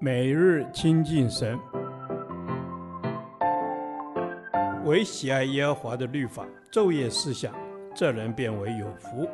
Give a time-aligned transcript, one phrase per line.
[0.00, 1.58] 每日亲近神，
[4.84, 7.54] 唯喜爱耶和华的律法，昼夜思想，
[7.94, 9.28] 这人便为有福。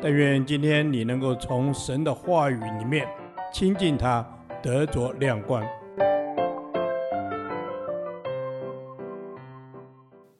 [0.00, 3.06] 但愿今天你能够从神的话语里面
[3.52, 4.26] 亲近他，
[4.62, 5.62] 得着亮光。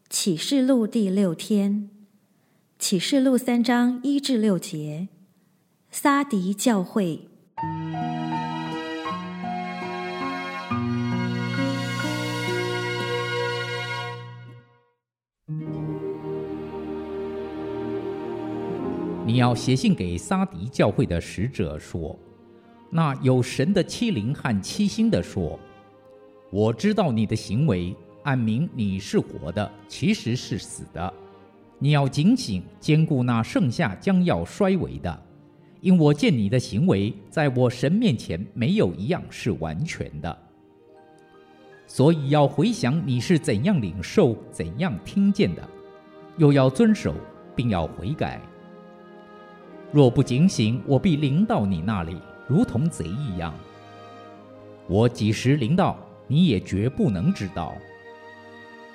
[0.09, 1.91] 启示录第六天，
[2.79, 5.09] 启示录三章一至六节，
[5.91, 7.32] 撒狄教会。
[19.25, 22.19] 你要写信给撒迪教会的使者说
[22.91, 25.57] ：“那有神的七灵和七星的说，
[26.51, 31.15] 我知道你的行为，暗明你是活的，其实是死的。
[31.79, 35.23] 你要警醒，坚固那剩下将要衰微的，
[35.81, 40.37] 因我见你的行为，在我神面前没有一样是完全的。
[41.87, 45.63] 所以要回想你是怎样领受、怎样听见的，
[46.39, 47.15] 又要遵守，
[47.55, 48.41] 并要悔改。”
[49.93, 52.17] 若不警醒，我必临到你那里，
[52.49, 53.53] 如同贼一样。
[54.89, 57.75] 我几时临到，你也绝不能知道。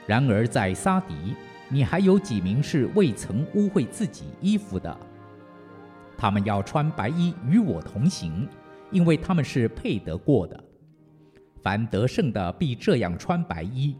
[0.07, 1.13] 然而在撒迪，
[1.69, 4.97] 你还有几名是未曾污秽自己衣服的，
[6.17, 8.47] 他们要穿白衣与我同行，
[8.89, 10.63] 因为他们是配得过的。
[11.61, 13.95] 凡得胜的必这样穿白衣，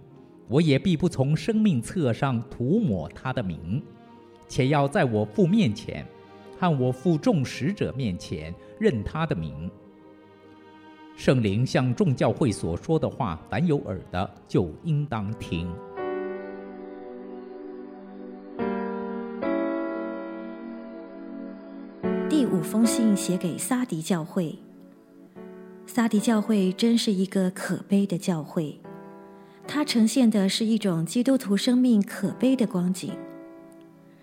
[0.47, 3.83] 我也必不从生命册上涂抹他的名，
[4.47, 6.03] 且要在我父面前。
[6.57, 9.69] 和我负众使者面前认他的名。
[11.15, 15.67] 圣灵向众教会所说的话，凡有耳的就应当听。
[22.29, 24.55] 第五封信写给撒迪教会。
[25.87, 28.79] 撒迪教会真是一个可悲的教会，
[29.67, 33.11] 它呈现的是一种基督徒生命可悲的光景。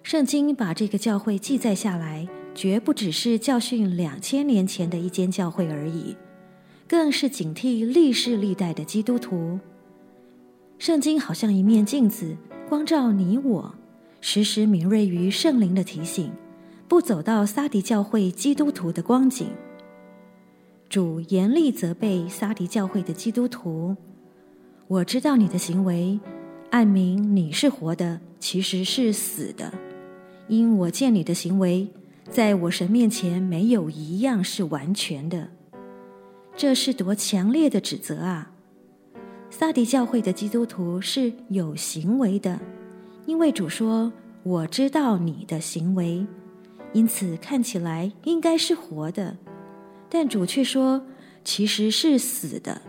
[0.04, 6.14] 圣经把这个教会记载下来，绝不只是教训两千年前的一间教会而已，
[6.86, 9.58] 更是警惕历世历代的基督徒。
[10.78, 12.36] 圣经好像一面镜子，
[12.68, 13.74] 光照你我，
[14.20, 16.30] 时时敏锐于圣灵的提醒，
[16.86, 19.48] 不走到撒迪教会基督徒的光景。
[20.90, 23.96] 主严厉责备撒迪教会的基督徒：
[24.86, 26.20] 我知道你的行为，
[26.68, 29.72] 暗明你是活的，其实是死的。
[30.48, 31.88] 因我见你的行为，
[32.28, 35.48] 在我神面前没有一样是完全的，
[36.56, 38.52] 这是多强烈的指责啊！
[39.50, 42.60] 撒迪教会的基督徒是有行为的，
[43.24, 44.12] 因为主说
[44.42, 46.26] ：“我知道你的行为，
[46.92, 49.36] 因此看起来应该是活的。”
[50.10, 51.06] 但主却说
[51.44, 52.82] ：“其实是死的。”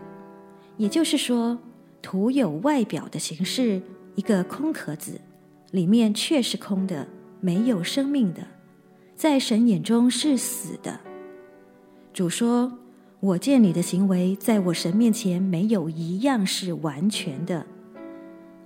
[0.76, 1.58] 也就是说，
[2.02, 3.80] 徒有外表的形式，
[4.14, 5.20] 一个空壳子，
[5.70, 7.08] 里面却是空的。
[7.46, 8.44] 没有生命的，
[9.14, 10.98] 在神眼中是死的。
[12.12, 12.76] 主说
[13.22, 17.64] ：“我见你的行为，在我神面前没有一样是完全的。”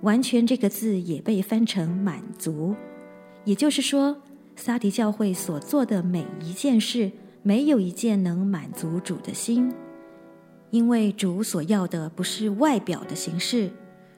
[0.01, 2.75] 完全这个字也被翻成满足，
[3.45, 4.17] 也就是说，
[4.55, 7.11] 撒狄教会所做的每一件事，
[7.43, 9.71] 没有一件能满足主的心，
[10.71, 13.69] 因为主所要的不是外表的形式，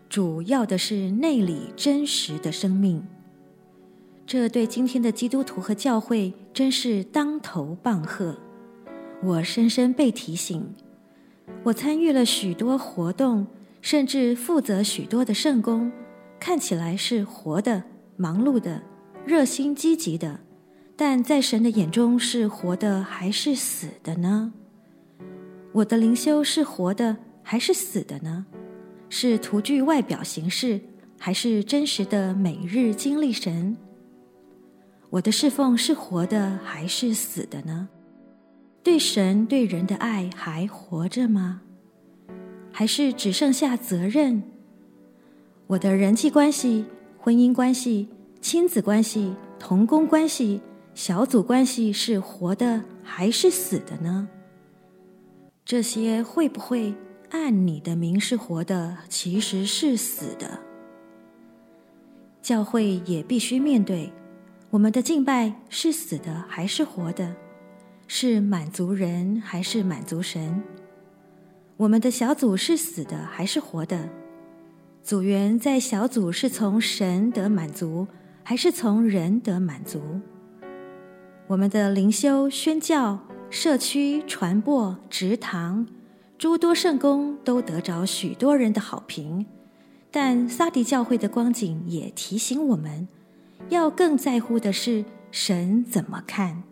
[0.08, 3.04] 主要的是内里真实的生命。
[4.26, 8.36] 这对今天的基督徒和教会真是当头棒喝。
[9.22, 10.74] 我深深被提醒，
[11.64, 13.48] 我参与了许多活动，
[13.82, 15.92] 甚至负责许多的圣工，
[16.40, 17.84] 看起来是活的、
[18.16, 18.82] 忙碌的、
[19.26, 20.40] 热心积极的，
[20.96, 24.54] 但在神的眼中是活的还是死的呢？
[25.74, 28.46] 我的灵修是活的还是死的呢？
[29.10, 30.82] 是徒具外表形式，
[31.20, 33.78] 还是真实的每日经历神？
[35.14, 37.88] 我的侍奉是活的还是死的呢？
[38.82, 41.62] 对神对人的爱还活着吗？
[42.72, 44.42] 还是只剩下责任？
[45.68, 46.86] 我的人际关系、
[47.20, 48.10] 婚姻关系、
[48.42, 50.60] 亲子关系、同工关系、
[50.96, 54.28] 小组关系是活的还是死的呢？
[55.64, 56.92] 这些会不会
[57.30, 60.58] 按你的名是活的，其实是死的？
[62.42, 64.12] 教会也必须面对。
[64.74, 67.36] 我们的敬拜是死的还是活的？
[68.08, 70.64] 是满足人还是满足神？
[71.78, 74.10] 我们的小组是死的还是活的？
[75.04, 78.08] 组员在小组是从神得满足，
[78.42, 80.02] 还是从人得满足？
[81.46, 83.20] 我们的灵修宣教
[83.52, 85.86] 社区传播、植堂，
[86.40, 89.46] 诸多圣工都得着许多人的好评。
[90.10, 93.08] 但撒迪教会的光景也提醒我们，
[93.70, 96.64] 要更在乎的是神怎么看。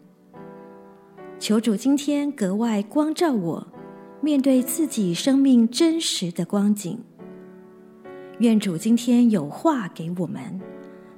[1.40, 3.68] 求主今天格外光照我，
[4.22, 7.00] 面对自己生命真实的光景。
[8.40, 10.60] 愿主今天有话给我们，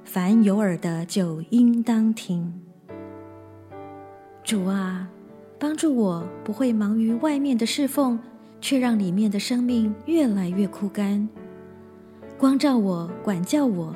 [0.04, 2.52] 凡有耳的就应当听。
[4.42, 5.08] 主啊，
[5.58, 8.18] 帮助我不会忙于外面的侍奉，
[8.60, 11.28] 却让里面的生命越来越枯干。
[12.38, 13.94] 光照我，管教我，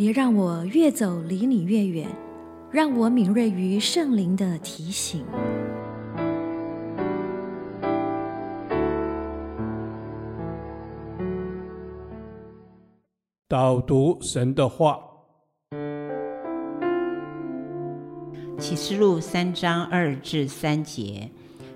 [0.00, 2.08] 别让我越走离你越远，
[2.70, 5.26] 让我敏锐于圣灵的提醒。
[13.46, 14.98] 导读神的话，
[18.56, 21.30] 启示录三章二至三节，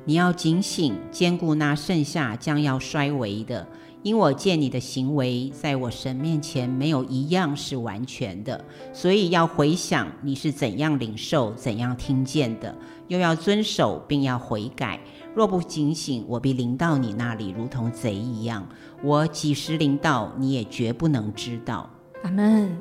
[0.06, 3.68] 你要警醒，兼顾那剩下将要衰微的，
[4.04, 8.62] 因我见你的行为，在我神面前没有一样是完全的，
[8.92, 12.76] 所以要回想你是怎样领受、怎样听见的，
[13.08, 15.00] 又要遵守，并要悔改。
[15.34, 18.68] 若不警醒，我必临到你那里，如同贼一样。
[19.02, 21.88] 我几时临到，你也绝不能知道。
[22.24, 22.78] 阿门。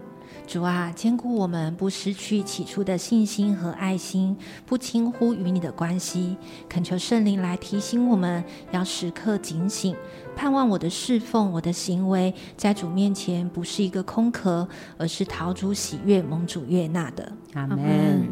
[0.48, 4.36] 主啊，坚固我们，不失去起初的信心和爱心，
[4.66, 6.36] 不轻忽与你的关系。
[6.68, 9.96] 恳求圣灵来提醒我们，要时刻警醒，
[10.36, 17.32] 盼望我的侍奉、我的行为，在主面前不是一个空壳，而是讨主喜悦、蒙主悦纳的。
[17.54, 18.28] 阿门。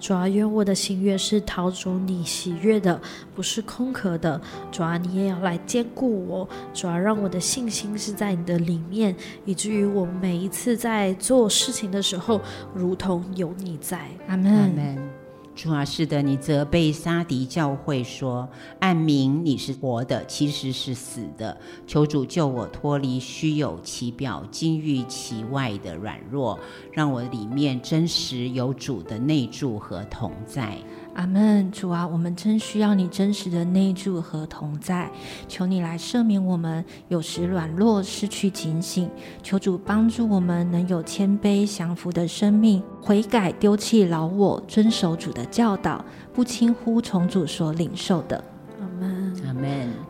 [0.00, 3.00] 主啊，愿我的心愿是讨主你喜悦的，
[3.34, 4.38] 不是空壳的。
[4.70, 6.46] 主啊，你也要来兼顾我。
[6.74, 9.14] 主啊，让我的信心是在你的里面，
[9.46, 12.40] 以至于我每一次在做事情的时候，
[12.74, 14.08] 如同有你在。
[14.26, 15.13] 阿门。
[15.54, 18.48] 主啊，是的，你责备撒迪教会说
[18.80, 21.56] ：“暗明你是活的，其实是死的。
[21.86, 26.58] 求主救我脱离虚有其表、金玉其外的软弱，
[26.92, 30.76] 让我里面真实有主的内住和同在。”
[31.14, 35.10] 阿门，主啊，我们真需要你真实的内住和同在，
[35.46, 39.08] 求你来赦免我们有时软弱、失去警醒，
[39.42, 48.42] 求主帮助我们能有谦卑降服的生命，悔改丢弃老我，遵守主的教导，不轻忽从主所领受的。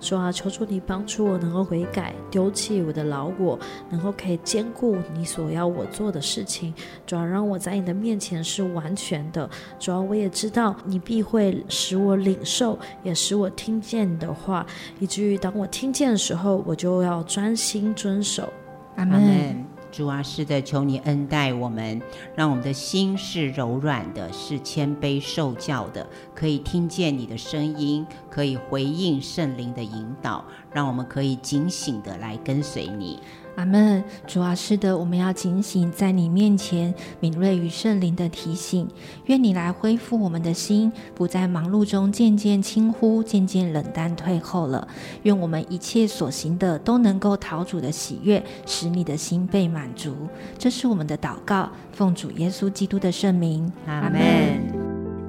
[0.01, 3.59] 主啊，求主你帮助我，能够悔改，丢弃我的老我，
[3.91, 6.73] 能够可以兼顾你所要我做的事情。
[7.07, 9.49] 主啊，让我在你的面前是完全的。
[9.79, 14.67] 主啊，我也知道你必会使我领受，也使我听见你的话，
[15.01, 18.53] 以至于当我听见的时候，我就要专心遵守。
[18.97, 19.74] 阿门。
[19.97, 22.03] 主啊，是的，求你恩待我们，
[22.35, 26.05] 让我们的心是柔软的，是谦卑受教的，
[26.35, 30.45] 可以听见你的声音，可以回应圣灵的引导，
[30.75, 33.19] 让我们可以警醒的来跟随你。
[33.57, 38.89] 阿门，主啊，是的，我们要警醒，在你面前敏锐于圣灵的提醒。
[39.27, 44.89] 愿你来恢复我们的心，不在忙碌中渐渐轻忽，渐渐冷淡退后了。
[45.23, 50.13] 愿我们一切所行的都能够讨主的喜悦，使你的心被满足。
[50.59, 53.73] 这是我们的祷告，奉主耶稣基督的圣名。
[53.87, 54.21] 阿门。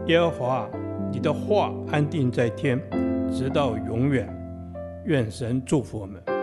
[0.08, 0.68] 耶和华，
[1.12, 2.82] 你的话安定在天，
[3.32, 4.28] 直到永远。
[5.06, 6.35] 愿神祝福我们。